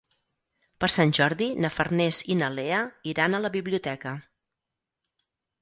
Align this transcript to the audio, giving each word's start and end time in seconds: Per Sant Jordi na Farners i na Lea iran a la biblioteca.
Per 0.83 0.87
Sant 0.93 1.13
Jordi 1.17 1.49
na 1.65 1.71
Farners 1.75 2.23
i 2.37 2.39
na 2.41 2.49
Lea 2.55 2.81
iran 3.13 3.37
a 3.37 3.43
la 3.47 3.55
biblioteca. 3.59 4.15